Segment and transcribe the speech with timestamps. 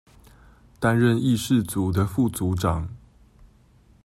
[0.79, 2.87] 擔任議事組的副組長